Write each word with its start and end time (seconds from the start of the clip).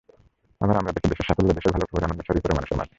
আবার 0.63 0.75
আমরা 0.81 0.93
দেখি, 0.95 1.07
দেশের 1.11 1.27
সাফল্যে, 1.29 1.55
দেশের 1.57 1.73
ভালো 1.75 1.85
খবরে 1.89 2.05
আনন্দ 2.07 2.19
ছড়িয়ে 2.27 2.43
পড়ে 2.43 2.57
মানুষের 2.57 2.77
মাঝে। 2.79 2.89